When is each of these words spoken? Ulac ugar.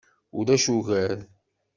Ulac 0.37 0.65
ugar. 0.77 1.19